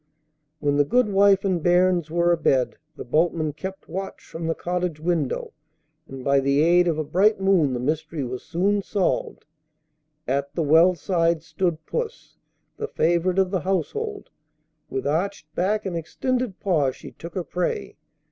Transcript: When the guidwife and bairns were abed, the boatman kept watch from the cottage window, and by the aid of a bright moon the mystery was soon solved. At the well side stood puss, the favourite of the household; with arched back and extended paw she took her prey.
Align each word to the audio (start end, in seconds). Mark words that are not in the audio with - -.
When 0.59 0.77
the 0.77 0.83
guidwife 0.83 1.45
and 1.45 1.61
bairns 1.61 2.09
were 2.09 2.31
abed, 2.33 2.77
the 2.95 3.05
boatman 3.05 3.53
kept 3.53 3.87
watch 3.87 4.23
from 4.25 4.47
the 4.47 4.55
cottage 4.55 4.99
window, 4.99 5.53
and 6.07 6.23
by 6.23 6.39
the 6.39 6.61
aid 6.63 6.87
of 6.87 6.97
a 6.97 7.03
bright 7.03 7.39
moon 7.39 7.73
the 7.73 7.79
mystery 7.79 8.23
was 8.23 8.41
soon 8.41 8.81
solved. 8.81 9.45
At 10.27 10.55
the 10.55 10.63
well 10.63 10.95
side 10.95 11.43
stood 11.43 11.85
puss, 11.85 12.37
the 12.77 12.87
favourite 12.87 13.37
of 13.37 13.51
the 13.51 13.59
household; 13.61 14.31
with 14.89 15.05
arched 15.05 15.53
back 15.53 15.85
and 15.85 15.95
extended 15.95 16.59
paw 16.59 16.89
she 16.89 17.11
took 17.11 17.35
her 17.35 17.43
prey. 17.43 17.95